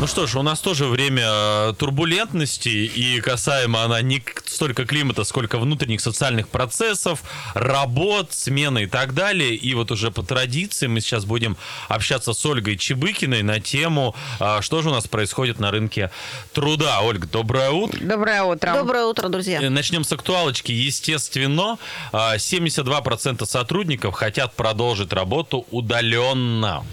[0.00, 5.24] Ну что ж, у нас тоже время э, турбулентности, и касаемо она не столько климата,
[5.24, 7.24] сколько внутренних социальных процессов,
[7.54, 9.56] работ, смены и так далее.
[9.56, 11.56] И вот уже по традиции мы сейчас будем
[11.88, 16.12] общаться с Ольгой Чебыкиной на тему, э, что же у нас происходит на рынке
[16.52, 17.00] труда.
[17.00, 17.98] Ольга, доброе утро.
[18.00, 18.74] Доброе утро.
[18.74, 19.60] Доброе утро, друзья.
[19.60, 20.70] Э, Начнем с актуалочки.
[20.70, 21.76] Естественно,
[22.12, 26.84] э, 72% сотрудников хотят продолжить работу удаленно.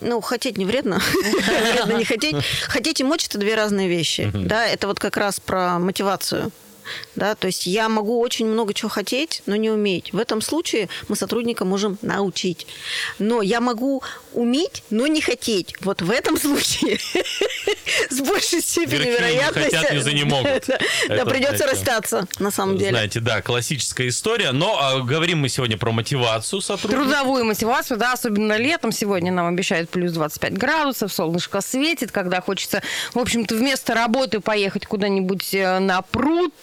[0.00, 1.00] Ну, хотеть не вредно.
[1.22, 2.36] Вредно не хотеть.
[2.68, 4.30] Хотеть и мочь– это две разные вещи.
[4.32, 6.50] Да, это вот как раз про мотивацию.
[7.16, 10.12] Да, то есть я могу очень много чего хотеть, но не уметь.
[10.12, 12.66] В этом случае мы сотрудника можем научить.
[13.18, 15.74] Но я могу уметь, но не хотеть.
[15.80, 16.98] Вот в этом случае
[18.10, 19.74] с большей степенью вероятности...
[19.76, 20.68] хотят, низы не могут.
[21.08, 22.90] Да, придется расстаться, на самом деле.
[22.90, 24.52] Знаете, да, классическая история.
[24.52, 27.04] Но а, говорим мы сегодня про мотивацию сотрудников.
[27.04, 28.92] Трудовую мотивацию, да, особенно летом.
[28.92, 32.82] Сегодня нам обещают плюс 25 градусов, солнышко светит, когда хочется,
[33.14, 36.54] в общем-то, вместо работы поехать куда-нибудь э, на пруд.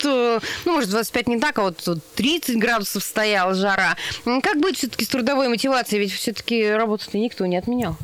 [0.65, 3.95] Ну, может, 25 не так, а вот тут 30 градусов стояла жара.
[4.43, 6.01] Как быть все-таки с трудовой мотивацией?
[6.01, 7.95] Ведь все-таки работу-то никто не отменял.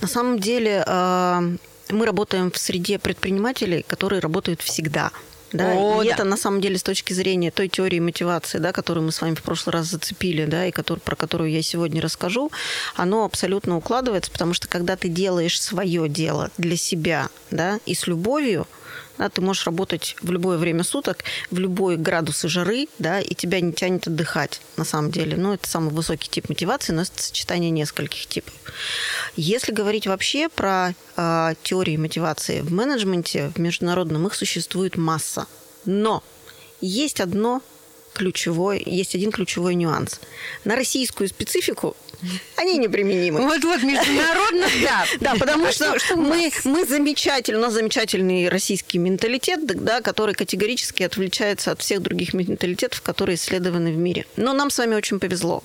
[0.00, 1.56] На самом деле э,
[1.90, 5.10] мы работаем в среде предпринимателей, которые работают всегда.
[5.52, 6.14] Да, О, и да.
[6.14, 9.34] это на самом деле с точки зрения той теории мотивации, да, которую мы с вами
[9.34, 12.50] в прошлый раз зацепили, да, и который, про которую я сегодня расскажу,
[12.96, 18.06] оно абсолютно укладывается, потому что когда ты делаешь свое дело для себя, да, и с
[18.06, 18.66] любовью,
[19.18, 21.18] да, ты можешь работать в любое время суток,
[21.50, 25.36] в любой градус и жары, да, и тебя не тянет отдыхать, на самом деле.
[25.36, 28.54] Ну, это самый высокий тип мотивации, но это сочетание нескольких типов.
[29.36, 35.46] Если говорить вообще про э, теории мотивации в менеджменте, в международном их существует масса.
[35.84, 36.22] Но
[36.80, 37.62] есть одно
[38.16, 40.20] ключевой, есть один ключевой нюанс.
[40.64, 41.96] На российскую специфику
[42.56, 43.40] они неприменимы.
[43.42, 45.04] Вот-вот, международно, да.
[45.20, 51.72] Да, потому что, мы, мы замечательный, у нас замечательный российский менталитет, да, который категорически отличается
[51.72, 54.26] от всех других менталитетов, которые исследованы в мире.
[54.36, 55.62] Но нам с вами очень повезло.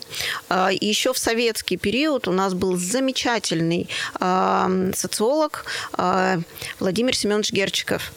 [0.49, 6.39] А, Еще в советский период у нас был замечательный а, социолог а,
[6.79, 8.11] Владимир Семенович Герчиков,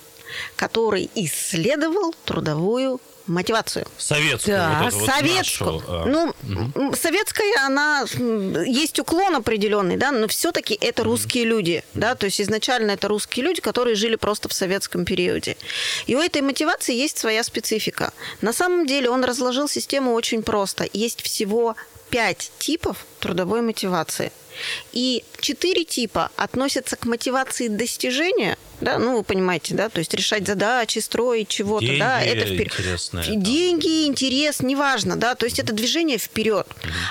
[0.56, 3.86] который исследовал трудовую мотивацию.
[3.98, 4.56] Советскую.
[4.56, 5.72] Да, вот вот советскую.
[5.72, 6.34] нашу, а, ну,
[6.74, 8.04] м, советская, она
[8.66, 13.44] есть уклон определенный, да, но все-таки это русские люди, да, то есть изначально это русские
[13.44, 15.56] люди, которые жили просто в советском периоде.
[16.06, 18.12] И у этой мотивации есть своя специфика.
[18.40, 20.86] На самом деле он разложил систему очень просто.
[20.92, 21.76] Есть всего
[22.10, 24.32] пять типов трудовой мотивации.
[24.92, 30.46] И четыре типа относятся к мотивации достижения, да, ну вы понимаете, да, то есть решать
[30.46, 33.42] задачи, строить чего-то, да, это впер- интересные, там.
[33.42, 36.66] деньги, интерес, неважно, да, то есть это движение вперед.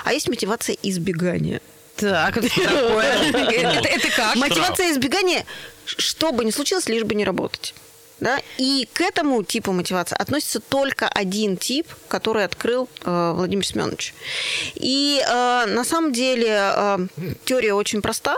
[0.05, 1.61] А есть мотивация избегания.
[1.95, 4.35] Так, это как?
[4.35, 5.45] Мотивация избегания,
[5.85, 7.73] что бы ни случилось, лишь бы не работать.
[8.19, 8.39] Да?
[8.57, 14.13] И к этому типу мотивации относится только один тип, который открыл э, Владимир Семенович.
[14.75, 17.07] И э, на самом деле э,
[17.43, 18.37] теория очень проста.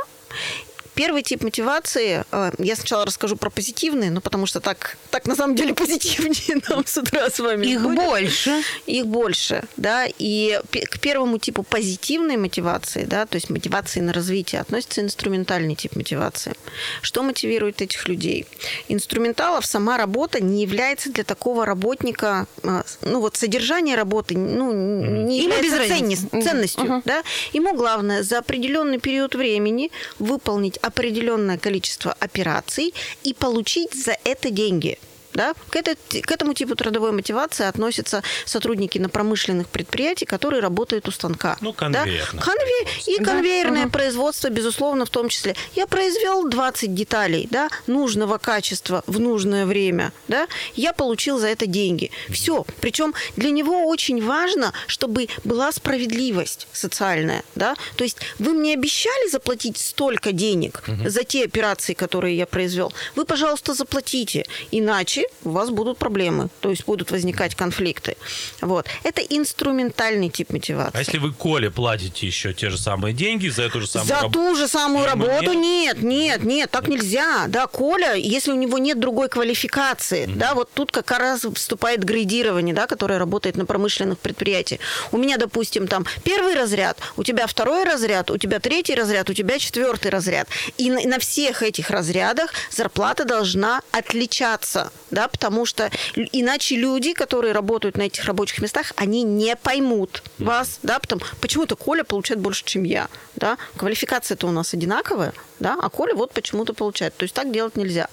[0.95, 5.35] Первый тип мотивации, э, я сначала расскажу про позитивные, ну потому что так, так на
[5.35, 7.95] самом деле позитивнее нам с утра с вами Их будет.
[7.97, 8.63] больше.
[8.85, 14.61] Их больше, да, и к первому типу позитивной мотивации, да, то есть мотивации на развитие,
[14.61, 16.53] относится инструментальный тип мотивации.
[17.01, 18.45] Что мотивирует этих людей?
[18.87, 25.41] Инструменталов сама работа не является для такого работника, э, ну вот содержание работы, ну, не
[25.43, 27.01] Ему является ценностью, Мгм.
[27.05, 27.23] да.
[27.53, 34.97] Ему главное за определенный период времени выполнить определенное количество операций и получить за это деньги.
[35.35, 35.53] Да?
[35.69, 41.11] К, это- к этому типу трудовой мотивации относятся сотрудники на промышленных предприятиях, которые работают у
[41.11, 41.57] станка.
[41.61, 41.77] Ну, да?
[41.77, 43.91] конвейерное Конве- И Да, конвейерное ага.
[43.91, 45.55] производство, безусловно, в том числе.
[45.75, 50.11] Я произвел 20 деталей да, нужного качества в нужное время.
[50.27, 50.47] Да?
[50.75, 52.11] Я получил за это деньги.
[52.29, 52.65] Все.
[52.81, 57.43] Причем для него очень важно, чтобы была справедливость социальная.
[57.55, 57.75] Да?
[57.97, 62.93] То есть вы мне обещали заплатить столько денег за те операции, которые я произвел.
[63.15, 64.45] Вы, пожалуйста, заплатите.
[64.71, 66.49] Иначе у вас будут проблемы.
[66.59, 68.17] То есть будут возникать конфликты.
[68.61, 68.87] Вот.
[69.03, 70.95] Это инструментальный тип мотивации.
[70.97, 74.21] А если вы Коле платите еще те же самые деньги за эту же самую За
[74.21, 76.01] раб- ту же самую работу нет?
[76.01, 77.45] нет, нет, так нельзя.
[77.47, 82.73] Да, Коля, если у него нет другой квалификации, да, вот тут как раз вступает градирование,
[82.75, 84.81] да, которое работает на промышленных предприятиях.
[85.11, 89.33] У меня, допустим, там первый разряд, у тебя второй разряд, у тебя третий разряд, у
[89.33, 90.47] тебя четвертый разряд.
[90.77, 95.89] И на всех этих разрядах зарплата должна отличаться, да, потому что
[96.33, 101.75] иначе люди, которые работают на этих рабочих местах, они не поймут вас, да, потому почему-то
[101.75, 106.73] Коля получает больше, чем я, да, квалификация-то у нас одинаковая, да, а Коля вот почему-то
[106.73, 108.07] получает, то есть так делать нельзя.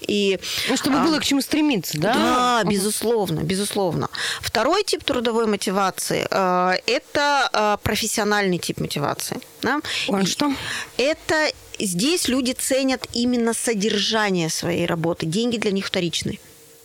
[0.00, 0.38] И
[0.68, 2.14] Ну, чтобы а, было к чему стремиться, да?
[2.14, 4.08] да, безусловно, безусловно.
[4.40, 9.40] Второй тип трудовой мотивации э, это э, профессиональный тип мотивации.
[9.62, 9.80] да.
[10.08, 10.52] Он И что?
[10.96, 15.26] Это здесь люди ценят именно содержание своей работы.
[15.26, 16.38] Деньги для них вторичны.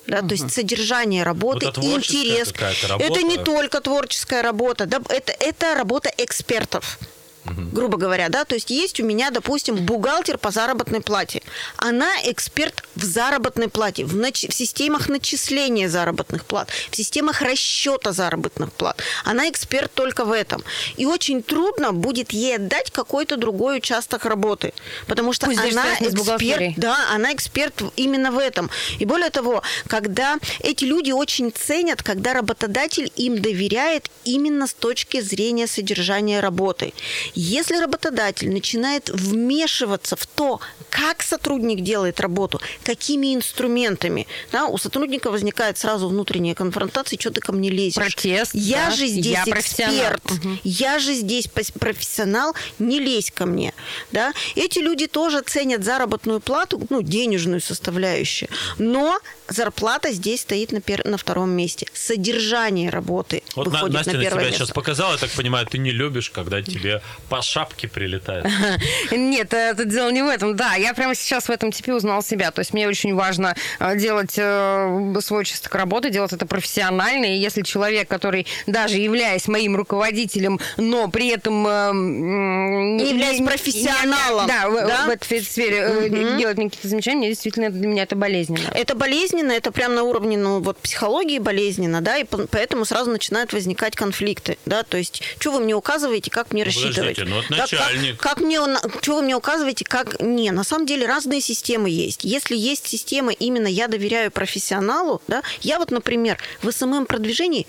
[0.08, 2.54] Да, То есть содержание работы, это творческая интерес.
[2.88, 3.06] работа.
[3.06, 6.98] Это не только творческая работа, да, это, это работа экспертов
[7.45, 11.41] грубо говоря, да, то есть есть у меня, допустим, бухгалтер по заработной плате.
[11.77, 18.12] Она эксперт в заработной плате, в, нач- в системах начисления заработных плат, в системах расчета
[18.12, 19.01] заработных плат.
[19.25, 20.63] Она эксперт только в этом.
[20.97, 24.74] И очень трудно будет ей отдать какой-то другой участок работы,
[25.07, 28.69] потому что Пусть она эксперт, да, она эксперт именно в этом.
[29.00, 35.21] И более того, когда эти люди очень ценят, когда работодатель им доверяет именно с точки
[35.21, 36.94] зрения содержания работы.
[37.36, 40.60] Если работодатель начинает вмешиваться в то,
[40.90, 47.42] как сотрудник делает работу, какими инструментами, да, у сотрудника возникает сразу внутренняя конфронтация, что ты
[47.42, 47.96] ко мне лезешь?
[47.96, 50.60] Протест, Я да, же здесь я эксперт, Мгм.
[50.64, 53.74] я же здесь профессионал, не лезь ко мне.
[54.12, 54.34] Да?
[54.56, 61.08] Эти люди тоже ценят заработную плату, ну, денежную составляющую, но зарплата здесь стоит на, пер-
[61.08, 61.88] на втором месте.
[61.94, 64.66] Содержание работы Вот На- выходит Настя на на первое тебя место.
[64.66, 68.46] сейчас показала, я так понимаю, ты не любишь, когда тебе по шапке прилетает.
[69.12, 70.56] Нет, это дело не в этом.
[70.56, 72.52] Да, я прямо сейчас в этом типе узнал себя.
[72.52, 77.26] То есть мне очень важно э, делать э, свой участок работы, делать это профессионально.
[77.26, 81.66] И если человек, который даже являясь моим руководителем, но при этом...
[81.68, 85.06] э, Не являясь профессионалом, да, в- да?
[85.06, 88.60] в этой сфере делать мне какие-то замечания, действительно это- для меня это болезненно.
[88.74, 93.12] Это болезненно, это прям на уровне ну, вот, психологии болезненно, да, и по- поэтому сразу
[93.12, 97.19] начинают возникать конфликты, да, то есть, что вы мне указываете, как мне Ну, рассчитывать?
[97.19, 98.18] Подождите, ну, вот Да, как- начальник.
[98.19, 98.60] Как, мне,
[99.01, 100.19] что вы мне указываете, как...
[100.21, 102.24] Не, на самом деле разные системы есть.
[102.24, 107.68] Если есть система именно «я доверяю профессионалу», да, я вот, например, в СММ-продвижении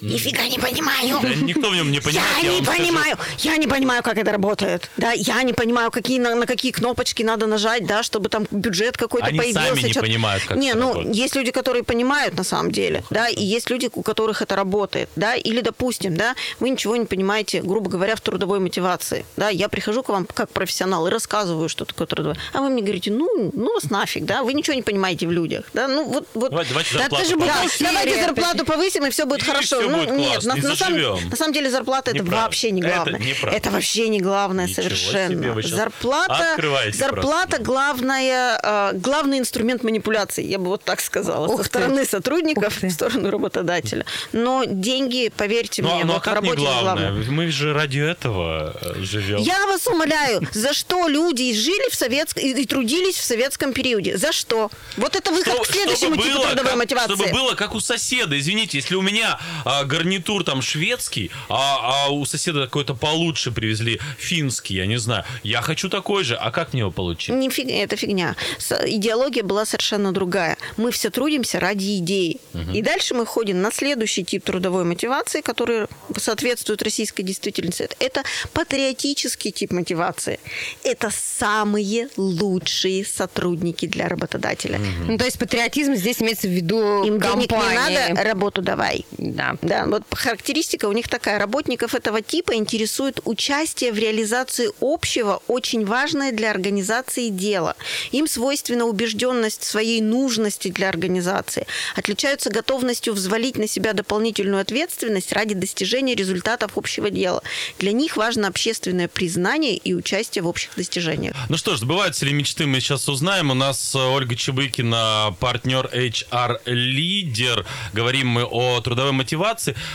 [0.00, 1.18] нифига не понимаю.
[1.22, 2.82] Да никто в нем не понимает, Я, я не вам скажу.
[2.82, 4.90] понимаю, я не понимаю, как это работает.
[4.96, 8.96] Да, я не понимаю, какие, на, на какие кнопочки надо нажать, да, чтобы там бюджет
[8.96, 9.68] какой-то Они появился.
[9.68, 10.06] сами не что-то.
[10.06, 11.14] понимают, как Не, это ну, работает.
[11.16, 15.08] есть люди, которые понимают на самом деле, да, и есть люди, у которых это работает,
[15.16, 19.68] да, или, допустим, да, вы ничего не понимаете, грубо говоря, в трудовой мотивации, да, я
[19.68, 23.50] прихожу к вам как профессионал и рассказываю, что такое трудовой, а вы мне говорите, ну,
[23.52, 26.50] ну вас нафиг, да, вы ничего не понимаете в людях, да, ну, вот, вот.
[26.50, 27.86] Давайте- давайте Да зарплату ты же повысим.
[27.86, 30.76] Да, давайте зарплату повысим, и все будет И всё ну, будет нет, классно, на, на
[30.76, 32.44] самом, на самом деле зарплата это Неправда.
[32.44, 33.20] вообще не Это главное.
[33.20, 33.56] неправда.
[33.56, 35.30] Это вообще не главное Ничего совершенно.
[35.34, 37.64] себе, вы щас зарплата, открываете зарплата просто.
[37.64, 41.68] главная, э, главный инструмент манипуляции, я бы вот так сказала, Ух со ты.
[41.68, 44.04] стороны сотрудников в сторону работодателя.
[44.32, 47.10] Но деньги, поверьте Ну, а- мне, ну а вот в как не работе не главное?
[47.12, 47.30] главное.
[47.30, 49.38] Мы же ради этого э, живем.
[49.38, 54.16] Я вас умоляю, за что люди жили в советском и, и трудились в советском периоде?
[54.16, 54.70] За что?
[54.96, 57.14] Вот это выход Что- к следующему типу трудовой как- мотивации.
[57.14, 58.38] Чтобы было как у соседа.
[58.38, 64.00] Извините, если у меня а, гарнитур там шведский, а, а у соседа какой-то получше привезли
[64.18, 65.24] финский, я не знаю.
[65.42, 66.34] Я хочу такой же.
[66.36, 67.34] А как мне его получить?
[67.34, 68.36] Не фиг- это фигня.
[68.58, 70.56] С- Идеология была совершенно другая.
[70.76, 72.40] Мы все трудимся ради идеи.
[72.74, 75.86] И дальше мы ходим на следующий тип трудовой мотивации, который
[76.16, 77.88] соответствует российской действительности.
[77.98, 78.22] Это
[78.52, 80.38] патриотический тип мотивации.
[80.84, 84.80] Это самые лучшие сотрудники для работодателя.
[85.06, 87.90] Ну, то есть патриотизм здесь имеется в виду Им денег компании.
[87.92, 89.04] не надо, работу давай.
[89.18, 89.45] Да.
[89.62, 91.38] Да, вот характеристика у них такая.
[91.38, 97.76] Работников этого типа интересует участие в реализации общего, очень важное для организации дела.
[98.12, 101.66] Им свойственна убежденность в своей нужности для организации.
[101.94, 107.42] Отличаются готовностью взвалить на себя дополнительную ответственность ради достижения результатов общего дела.
[107.78, 111.34] Для них важно общественное признание и участие в общих достижениях.
[111.48, 113.50] Ну что ж, сбываются ли мечты, мы сейчас узнаем.
[113.50, 117.66] У нас э, Ольга Чебыкина, партнер HR-лидер.
[117.92, 119.35] Говорим мы о трудовой мотивации.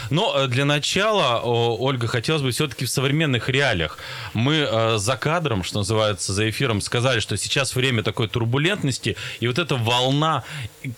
[0.10, 3.98] Но э, для начала, Ольга, хотелось бы все-таки в современных реалиях.
[4.34, 9.48] Мы э, за кадром, что называется, за эфиром сказали, что сейчас время такой турбулентности, и
[9.48, 10.44] вот эта волна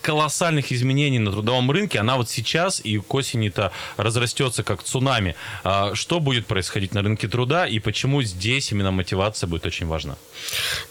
[0.02, 5.36] колоссальных изменений на трудовом рынке, она вот сейчас и к осени-то разрастется как цунами.
[5.62, 10.16] А Что будет происходить на рынке труда и почему здесь именно мотивация будет очень важна?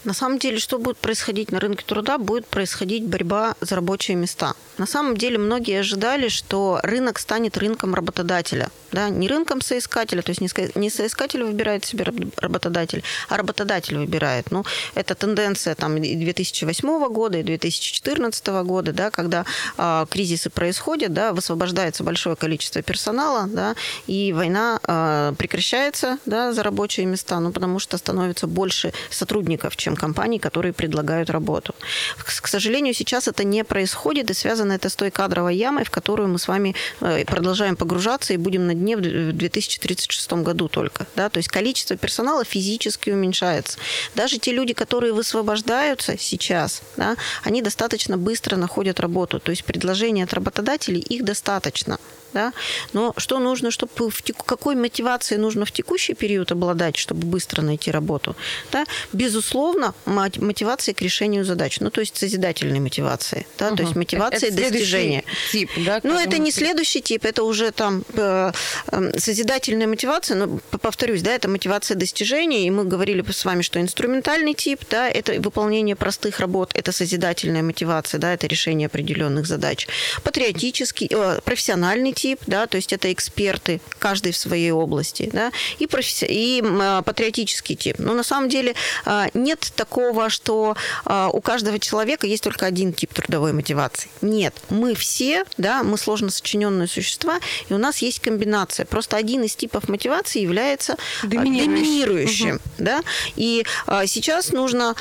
[0.04, 2.18] На самом деле, что будет происходить на рынке труда?
[2.18, 4.54] Будет происходить борьба за рабочие места.
[4.78, 8.68] На самом деле, многие ожидали, что рынок станет станет рынком работодателя.
[8.92, 9.08] Да?
[9.08, 10.40] Не рынком соискателя, то есть
[10.76, 12.04] не соискатель выбирает себе
[12.36, 14.50] работодатель, а работодатель выбирает.
[14.50, 19.44] Ну, это тенденция там, и 2008 года, и 2014 года, да, когда
[19.78, 23.74] э, кризисы происходят, да, высвобождается большое количество персонала, да,
[24.06, 29.96] и война э, прекращается да, за рабочие места, ну, потому что становится больше сотрудников, чем
[29.96, 31.74] компаний, которые предлагают работу.
[32.16, 36.28] К сожалению, сейчас это не происходит, и связано это с той кадровой ямой, в которую
[36.28, 41.08] мы с вами э, продолжаем погружаться и будем на дне в 2036 году только.
[41.16, 41.28] Да?
[41.28, 43.76] То есть количество персонала физически уменьшается.
[44.14, 49.40] Даже те люди, которые высвобождаются сейчас, да, они достаточно быстро находят работу.
[49.40, 51.98] То есть предложения от работодателей их достаточно
[52.34, 52.52] да?
[52.92, 57.62] Но что нужно, чтобы в теку, какой мотивацией нужно в текущий период обладать, чтобы быстро
[57.62, 58.36] найти работу?
[58.72, 58.84] Да?
[59.12, 63.68] Безусловно, мотивация к решению задач, ну то есть созидательной мотивации, да?
[63.68, 63.76] угу.
[63.76, 65.24] то есть мотивация это достижения.
[65.52, 66.00] Тип, да?
[66.02, 68.52] Ну это не следующий тип, это уже там э,
[68.88, 73.80] э, созидательная мотивация, но повторюсь, да, это мотивация достижения, и мы говорили с вами, что
[73.80, 79.86] инструментальный тип, да, это выполнение простых работ, это созидательная мотивация, да, это решение определенных задач.
[80.24, 85.52] Патриотический, э, профессиональный тип тип, да, то есть это эксперты, каждый в своей области, да,
[85.78, 86.24] и, професси...
[86.26, 87.96] и а, патриотический тип.
[87.98, 92.94] Но на самом деле а, нет такого, что а, у каждого человека есть только один
[92.94, 94.08] тип трудовой мотивации.
[94.22, 98.86] Нет, мы все, да, мы сложно сочиненные существа, и у нас есть комбинация.
[98.86, 102.62] Просто один из типов мотивации является доминирующим, доминирующим угу.
[102.78, 103.02] да,
[103.36, 103.66] и
[104.06, 104.94] сейчас нужно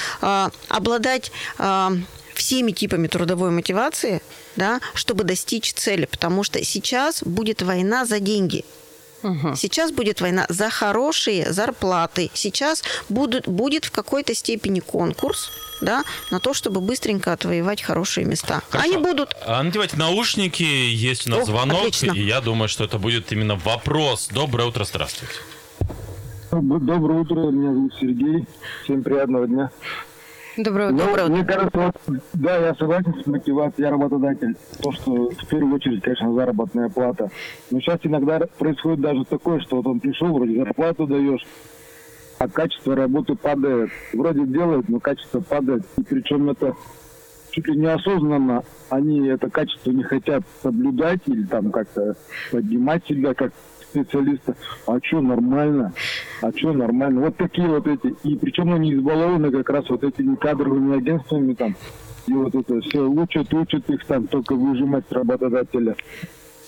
[0.67, 1.31] обладать
[2.33, 4.21] всеми типами трудовой мотивации,
[4.55, 8.65] да, чтобы достичь цели, потому что сейчас будет война за деньги.
[9.23, 9.55] Угу.
[9.55, 12.29] Сейчас будет война за хорошие зарплаты.
[12.33, 15.49] Сейчас будут, будет в какой-то степени конкурс
[15.81, 18.61] да, на то, чтобы быстренько отвоевать хорошие места.
[18.69, 18.89] Хорошо.
[18.89, 19.35] Они будут...
[19.45, 22.11] А надевайте наушники, есть у нас О, звонок, отлично.
[22.13, 24.29] и я думаю, что это будет именно вопрос.
[24.31, 25.33] Доброе утро, здравствуйте.
[26.51, 28.45] Доброе утро, меня зовут Сергей.
[28.83, 29.71] Всем приятного дня.
[30.57, 31.27] Доброе утро.
[31.27, 34.55] Ну, мне кажется, вот, да, я согласен с мотивацией, я работодатель.
[34.81, 37.29] То, что в первую очередь, конечно, заработная плата.
[37.71, 41.43] Но сейчас иногда происходит даже такое, что вот он пришел, вроде зарплату даешь,
[42.37, 43.89] а качество работы падает.
[44.13, 45.83] Вроде делают, но качество падает.
[45.97, 46.75] И причем это
[47.49, 52.15] чуть ли неосознанно они это качество не хотят соблюдать или там как-то
[52.51, 53.53] поднимать себя как
[53.93, 54.55] специалиста.
[54.87, 55.93] А что нормально?
[56.41, 57.21] А что нормально?
[57.21, 58.15] Вот такие вот эти.
[58.23, 61.75] И причем они избалованы как раз вот этими кадровыми агентствами там.
[62.27, 65.95] И вот это все учат, учат их там только выжимать работодателя.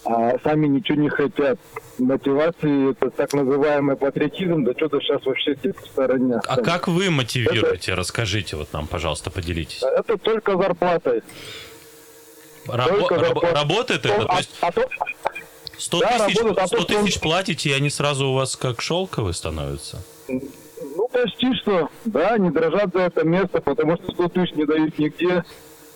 [0.08, 1.60] А сами ничего не хотят.
[1.98, 6.36] Мотивации это так называемый патриотизм, да что-то сейчас вообще типа в стороне.
[6.48, 7.92] А как вы мотивируете?
[7.92, 9.82] Это, Расскажите вот нам, пожалуйста, поделитесь.
[9.82, 11.24] Это только зарплатой.
[12.68, 13.54] Рабо- зарплатой.
[13.54, 14.24] Работает это?
[14.24, 14.58] А, то есть...
[14.62, 15.35] а, а
[15.78, 20.04] 100 да, тысяч, работают, 100 тысяч платите, и они сразу у вас как шелковые становятся?
[20.28, 21.90] Ну, почти что.
[22.06, 25.44] Да, не дрожат за это место, потому что 100 тысяч не дают нигде.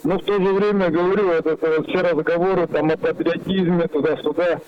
[0.04, 4.62] Но в то же время, говорю, это, это все разговоры там о патриотизме, туда-сюда.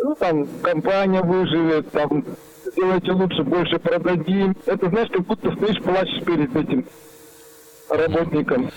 [0.00, 2.24] Ну, там, компания выживет, там,
[2.66, 4.54] сделайте лучше, больше продадим.
[4.66, 6.86] Это, знаешь, как будто стоишь, плачешь перед этим
[7.88, 8.70] работником.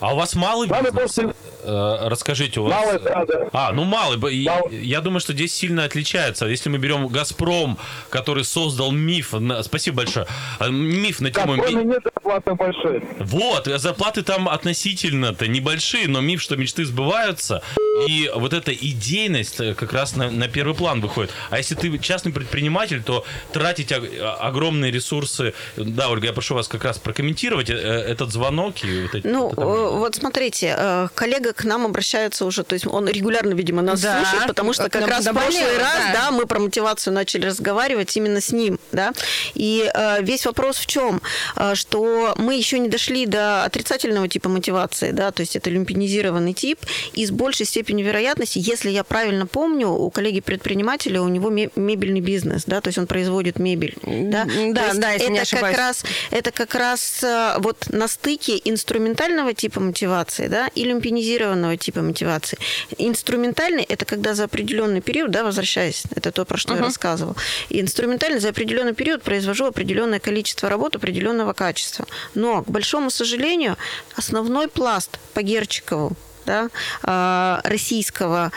[0.00, 0.92] А у вас малый бизнес?
[0.92, 1.34] После...
[1.64, 2.72] Э, расскажите, у вас...
[2.72, 3.48] Малый, да, да.
[3.52, 4.16] А, ну малый.
[4.16, 4.68] малый.
[4.70, 6.46] Я думаю, что здесь сильно отличается.
[6.46, 7.78] Если мы берем «Газпром»,
[8.10, 9.34] который создал миф...
[9.62, 10.26] Спасибо большое.
[10.60, 11.54] Э, миф на тему...
[11.54, 13.02] В нет зарплаты большие.
[13.18, 17.62] Вот, зарплаты там относительно-то небольшие, но миф, что мечты сбываются.
[18.06, 21.32] И вот эта идейность э, как раз на, на первый план выходит.
[21.50, 25.54] А если ты частный предприниматель, то тратить огромные ресурсы...
[25.76, 29.26] Да, Ольга, я прошу вас как раз прокомментировать этот звонок и вот эти...
[29.26, 29.52] Ну,
[29.90, 34.18] вот смотрите, э, коллега к нам обращается уже, то есть он регулярно, видимо, нас да.
[34.18, 36.12] слушает, потому что как раз в прошлый раз, да.
[36.12, 39.12] да, мы про мотивацию начали разговаривать именно с ним, да.
[39.54, 41.20] И э, весь вопрос в чем,
[41.56, 46.52] э, что мы еще не дошли до отрицательного типа мотивации, да, то есть это люмпинизированный
[46.52, 46.78] тип,
[47.14, 52.20] и с большей степенью вероятности, если я правильно помню, у коллеги предпринимателя у него мебельный
[52.20, 54.46] бизнес, да, то есть он производит мебель, да.
[54.72, 55.76] Да, да, если это не ошибаюсь.
[55.76, 57.24] как раз это как раз
[57.58, 62.58] вот на стыке инструментального типа типа мотивации, да, и люмпинизированного типа мотивации.
[62.98, 66.78] Инструментальный– это когда за определенный период, да, возвращаясь, это то, про что uh-huh.
[66.78, 67.36] я рассказывал,
[67.70, 72.06] и инструментальный за определенный период произвожу определенное количество работ определенного качества.
[72.34, 73.76] Но, к большому сожалению,
[74.16, 76.12] основной пласт по Герчикову,
[76.46, 76.68] да,
[77.02, 78.50] а, российского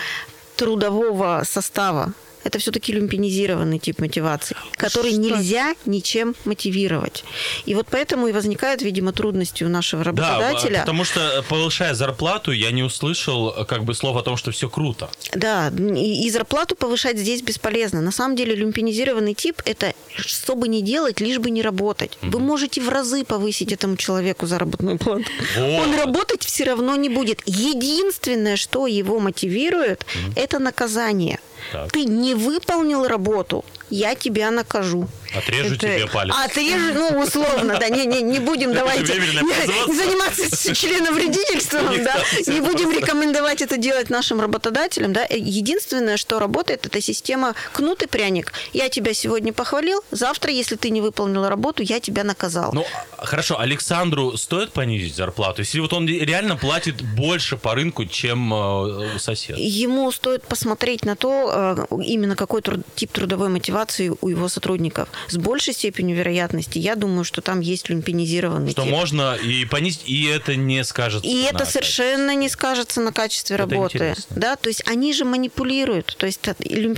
[0.55, 2.13] трудового состава
[2.43, 5.21] это все-таки люмпинизированный тип мотивации, который Что?
[5.21, 7.23] нельзя ничем мотивировать.
[7.65, 10.79] И вот поэтому и возникают, видимо, трудности у нашего Да, работодателя.
[10.79, 14.51] потому что, э, повышая зарплату, я не услышал э, как бы слов о том, что
[14.51, 15.09] все круто.
[15.33, 18.01] Да, и, и зарплату повышать здесь бесполезно.
[18.01, 22.17] На самом деле люмпинизированный тип– это что бы ни делать, лишь бы не работать.
[22.21, 25.25] Вы можете в разы повысить этому человеку заработную плату.
[25.57, 25.79] Вот.
[25.81, 27.41] Он работать все равно не будет.
[27.45, 30.05] Единственное, что его мотивирует,
[30.35, 31.39] это наказание.
[31.71, 31.91] Так.
[31.91, 35.07] Ты не выполнил работу, я тебя накажу.
[35.35, 36.33] Отрежу Это- тебе палец.
[36.45, 39.19] Отрежу, ну, условно, да, не, не, не будем давайте не,
[39.95, 42.15] заниматься членовредительством, да,
[42.47, 45.25] не будем рекомендовать это делать нашим работодателям, да.
[45.29, 48.53] Единственное, что работает, это система кнут и пряник.
[48.73, 52.71] Я тебя сегодня похвалил, завтра, если ты не выполнил работу, я тебя наказал.
[52.73, 52.85] Ну,
[53.17, 55.61] хорошо, Александру стоит понизить зарплату?
[55.61, 59.57] Если вот он реально платит больше по рынку, чем э, сосед.
[59.57, 65.07] Ему стоит посмотреть на то, э, именно какой труд- тип трудовой мотивации у его сотрудников.
[65.27, 68.91] С большей степенью вероятности, я думаю, что там есть люмпинизированный Что тип.
[68.91, 71.27] можно и понизить, и это не скажется.
[71.27, 71.81] И это качестве.
[71.81, 73.97] совершенно не скажется на качестве Это работы.
[73.97, 74.25] интересно.
[74.37, 76.15] Да, то есть они же манипулируют.
[76.17, 76.39] То есть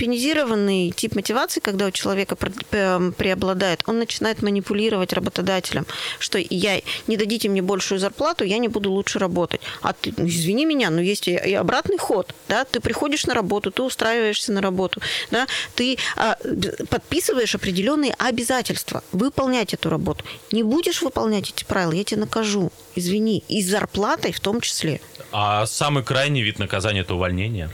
[0.04, 5.86] люмпинизированный тип мотивации, когда у человека пе- преобладает, он начинает манипулировать работодателем,
[6.18, 9.60] что я не дадите мне большую зарплату, я не буду лучше работать.
[9.82, 12.34] А ты, ну, извини меня, но есть и обратный ход.
[12.48, 12.64] Да?
[12.64, 15.00] Ты приходишь на работу, ты устраиваешься на работу,
[15.30, 15.46] да?
[15.74, 16.36] ты а,
[16.90, 20.24] подписываешь определенные обязательства выполнять эту работу.
[20.52, 22.70] Не будешь выполнять эти правила, я тебя накажу.
[22.96, 23.44] Извини.
[23.48, 25.00] И с зарплатой в том числе.
[25.32, 27.68] А самый крайний вид наказания это увольнение.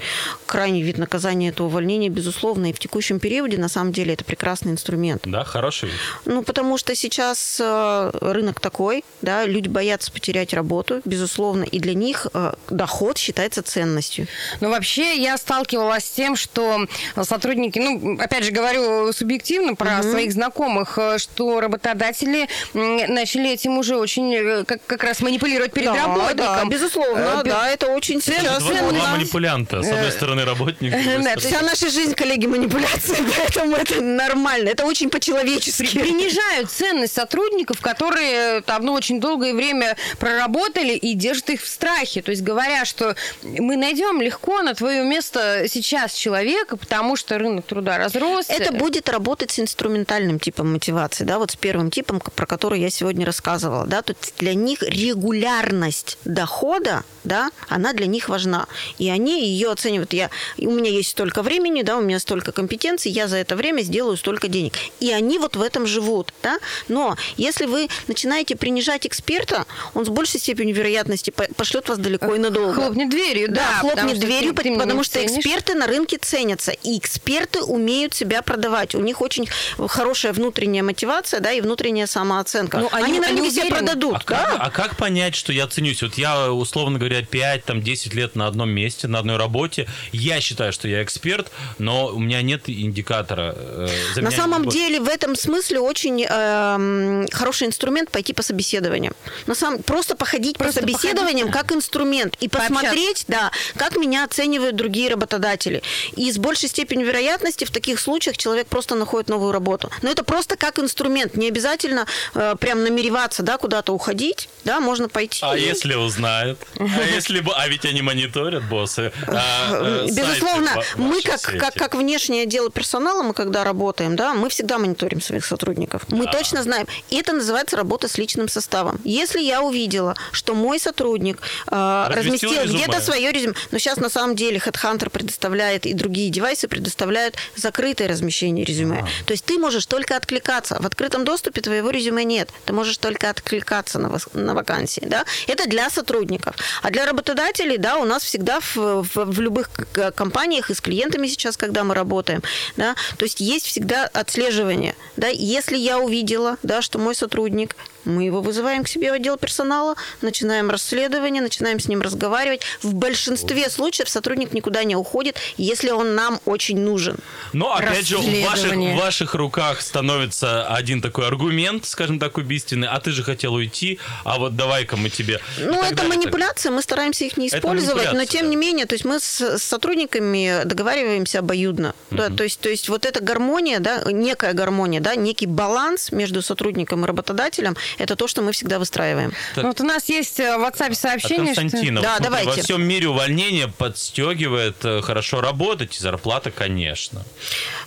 [0.47, 4.73] Крайний вид наказания это увольнение, безусловно, и в текущем периоде на самом деле это прекрасный
[4.73, 5.23] инструмент.
[5.27, 5.99] Да, хороший вид.
[6.25, 11.93] Ну, потому что сейчас э, рынок такой, да, люди боятся потерять работу, безусловно, и для
[11.93, 14.27] них э, доход считается ценностью.
[14.61, 16.87] Ну, вообще, я сталкивалась с тем, что
[17.23, 23.97] сотрудники, ну, опять же, говорю субъективно про своих знакомых, э, что работодатели начали этим уже
[23.97, 26.37] очень как, как раз манипулировать перед да, работником.
[26.37, 29.83] да, безусловно, Э, да, это очень сейчас Два, манипулянта.
[29.83, 34.00] С одной стороны работник, с другой Да, стороны- Вся наша жизнь, коллеги, манипуляции, поэтому это
[34.00, 35.99] нормально, это очень по-человечески.
[35.99, 42.23] принижают ценность сотрудников, которые там ну, очень долгое время проработали и держат их в страхе.
[42.23, 47.67] То есть говоря, что мы найдем легко на твое место сейчас человека, потому что рынок
[47.67, 48.52] труда разросся.
[48.52, 52.91] Это будет работать с инструментальным типом мотивации, да, вот с первым типом, про который я
[52.91, 58.67] сегодня рассказывала, да, то есть для них регулярность дохода, да, она для них важна,
[58.99, 60.13] и они ее оценивают.
[60.13, 63.82] Я, у меня есть столько времени, да, у меня столько компетенций, я за это время
[63.82, 66.58] сделаю столько денег, и они вот в этом живут, да.
[66.89, 72.34] Но если вы начинаете принижать эксперта, он с большей степенью вероятности по- пошлет вас далеко
[72.34, 72.75] и надолго.
[72.75, 73.54] Хлопнет дверью, да.
[73.54, 75.36] Да, потому хлопнет что дверью, ты- ты меня потому что ценишь.
[75.39, 78.95] эксперты на рынке ценятся, и эксперты умеют себя продавать.
[78.95, 79.47] У них очень
[79.89, 82.78] хорошая внутренняя мотивация, да, и внутренняя самооценка.
[82.78, 83.78] Ну, они- они, на они рынке себя уверены.
[83.86, 84.56] продадут, А как, да?
[84.65, 86.03] а как понять, что я ценюсь?
[86.03, 89.87] Вот я, условно говоря, 5-10 лет на одном месте, на одной работе.
[90.13, 93.55] Я считаю, что я эксперт, но у меня нет индикатора.
[93.57, 98.43] э, за На самом не- деле в этом смысле очень эм, хороший инструмент пойти по
[98.43, 99.15] собеседованиям.
[99.47, 102.75] На самом просто походить Просто по собеседованиям как инструмент и Пообщаться.
[102.75, 105.83] посмотреть, да, как меня оценивают другие работодатели.
[106.17, 109.91] И с большей степенью вероятности в таких случаях человек просто находит новую работу.
[110.03, 115.08] Но это просто как инструмент, не обязательно э, прям намереваться, да, куда-то уходить, да, можно
[115.08, 115.40] пойти.
[115.43, 116.58] А и- если узнают?
[116.78, 117.52] А если бы...
[117.56, 119.12] А ведь они мониторят, боссы.
[119.26, 121.58] а, э, сайты Безусловно, мы как, сети.
[121.58, 126.02] как, как внешнее дело персонала, мы когда работаем, да, мы всегда мониторим своих сотрудников.
[126.08, 126.32] Мы Да.
[126.32, 126.86] точно знаем.
[127.10, 129.00] И это называется работа с личным составом.
[129.04, 131.38] Если я увидела, что мой сотрудник
[131.71, 136.69] э, Разместил где-то свое резюме, но сейчас на самом деле HeadHunter предоставляет и другие девайсы
[136.69, 139.06] предоставляют закрытое размещение резюме.
[139.26, 140.76] То есть ты можешь только откликаться.
[140.80, 142.50] В открытом доступе твоего резюме нет.
[142.64, 145.02] Ты можешь только откликаться на, вос- на вакансии.
[145.06, 145.25] Да?
[145.47, 146.54] Это для сотрудников.
[146.83, 149.71] А для работодателей, да, у нас всегда в, в- в любых
[150.15, 152.43] компаниях и с клиентами сейчас, когда мы работаем,
[152.76, 154.95] да, то есть есть всегда отслеживание.
[155.17, 155.28] Да?
[155.28, 159.95] Если я увидела, да, что мой сотрудник, мы его вызываем к себе в отдел персонала,
[160.23, 162.63] начинаем расследование, начинаем с ним разговаривать.
[162.82, 167.17] В большинстве случаев сотрудник никуда не уходит, если он нам очень нужен.
[167.52, 172.89] Но опять же, в ваших, в ваших руках становится один такой аргумент, скажем так, убийственный,
[172.89, 175.41] а ты же хотел уйти, а вот давай-ка мы тебе...
[175.58, 176.17] Ну, это далее.
[176.17, 178.49] манипуляция, мы стараемся их не использовать, но тем да.
[178.49, 181.95] не менее, то есть мы с, с сотрудниками договариваемся обоюдно.
[182.10, 186.43] Да, то, есть, то есть вот эта гармония, да, некая гармония, да, некий баланс между
[186.43, 189.33] сотрудником и работодателем, это то, что мы всегда выстраиваем.
[189.57, 191.63] Ну, вот у нас есть э, в WhatsApp От сообщение, что...
[191.63, 192.00] Константина.
[192.00, 192.50] Да, смотри, давайте.
[192.50, 197.25] Во всем мире увольнение подстегивает э, хорошо работать, и зарплата, конечно.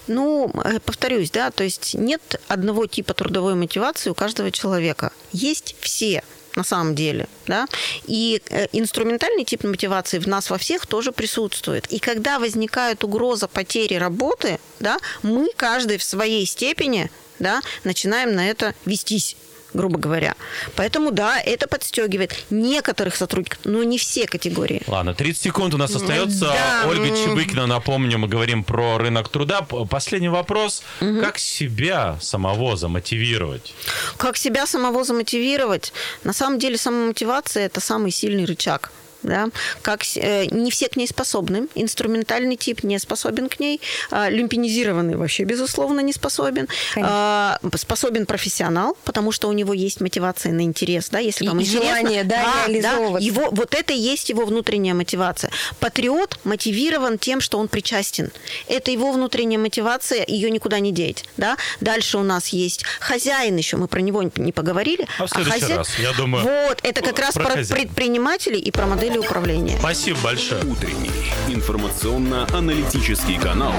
[0.07, 5.11] Ну, э, повторюсь, да, то есть нет одного типа трудовой мотивации у каждого человека.
[5.31, 6.23] Есть все
[6.55, 7.65] на самом деле, да,
[8.05, 8.41] и
[8.73, 11.91] инструментальный тип мотивации в нас во всех тоже присутствует.
[11.91, 18.47] И когда возникает угроза потери работы, да, мы каждый в своей степени, да, начинаем на
[18.47, 19.35] это вестись
[19.73, 20.35] грубо говоря.
[20.75, 24.81] Поэтому, да, это подстегивает некоторых сотрудников, но не все категории.
[24.87, 26.45] Ладно, 30 секунд у нас остается.
[26.45, 27.07] Да, Ольга.
[27.15, 29.61] Чебыкина, напомню, мы говорим про рынок труда.
[29.61, 30.83] Последний вопрос.
[30.99, 33.73] Как себя самого замотивировать?
[34.17, 35.93] Как себя самого замотивировать?
[36.23, 38.91] На самом деле самомотивация– это самый сильный рычаг.
[39.23, 39.47] Да?
[39.81, 41.67] Как, э, не все к ней способны.
[41.75, 43.81] Инструментальный тип не способен к ней.
[44.11, 46.67] А, люмпинизированный вообще, безусловно, не способен.
[46.97, 51.09] А, способен профессионал, потому что у него есть мотивация на интерес.
[51.09, 51.19] Да?
[51.19, 53.27] Если вам и интересно, желание, да, реализовываться.
[53.27, 55.51] его, вот это и есть его внутренняя мотивация.
[55.79, 58.31] Патриот мотивирован тем, что он причастен.
[58.67, 61.25] Это его внутренняя мотивация, ее никуда не деть.
[61.37, 61.57] Да?
[61.79, 65.07] Дальше у нас есть хозяин еще, мы про него не поговорили.
[65.19, 68.71] А в следующий хозя- раз, я думаю, Вот, это как раз про про предпринимателей и
[68.71, 68.85] про
[69.19, 69.77] управления.
[69.79, 70.63] Спасибо большое.
[70.63, 71.11] Утренний
[71.47, 73.73] информационно-аналитический канал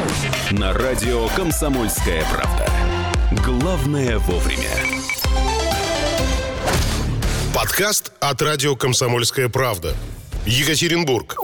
[0.50, 2.70] на радио «Комсомольская правда».
[3.44, 4.70] Главное вовремя.
[7.54, 9.94] Подкаст от радио «Комсомольская правда».
[10.46, 11.36] Екатеринбург.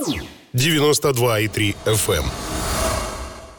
[0.53, 2.25] 92,3 FM.